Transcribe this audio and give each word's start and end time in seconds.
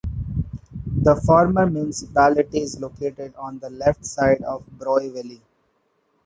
The 1.03 1.13
former 1.15 1.67
municipality 1.69 2.61
is 2.61 2.79
located 2.81 3.35
on 3.37 3.59
the 3.59 3.69
left 3.69 4.03
side 4.03 4.41
of 4.41 4.65
the 4.65 4.71
Broye 4.71 5.13
valley. 5.13 5.43